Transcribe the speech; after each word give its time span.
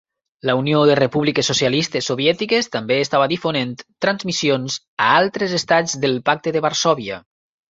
La 0.49 0.53
Unió 0.59 0.79
de 0.89 0.93
Repúbliques 0.99 1.49
Socialistes 1.51 2.07
Soviètiques 2.13 2.71
també 2.77 2.97
estava 3.03 3.29
difonent 3.35 3.77
transmissions 4.07 4.79
a 5.05 5.13
altres 5.21 5.55
estats 5.63 5.97
del 6.07 6.21
Pacte 6.31 6.57
de 6.57 6.65
Varsòvia. 6.69 7.23